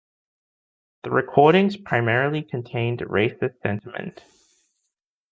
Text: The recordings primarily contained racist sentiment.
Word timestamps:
The 1.03 1.11
recordings 1.11 1.77
primarily 1.77 2.41
contained 2.41 3.01
racist 3.01 3.61
sentiment. 3.61 4.23